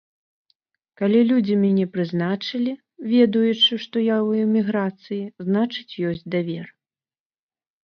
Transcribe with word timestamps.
Калі 1.01 1.19
людзі 1.31 1.57
мяне 1.63 1.83
прызначылі, 1.97 2.73
ведаючы, 3.13 3.73
што 3.85 3.95
я 4.05 4.17
ў 4.27 4.49
эміграцыі, 4.49 5.23
значыць, 5.47 5.89
ёсць 6.15 6.27
давер. 6.39 6.67